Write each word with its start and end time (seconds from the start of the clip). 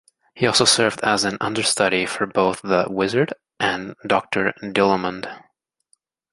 He 0.33 0.47
also 0.47 0.65
served 0.65 0.99
as 1.03 1.25
an 1.25 1.37
understudy 1.41 2.07
for 2.07 2.25
both 2.25 2.63
The 2.63 2.87
Wizard 2.89 3.35
and 3.59 3.93
Doctor 4.07 4.51
Dillamond. 4.63 5.27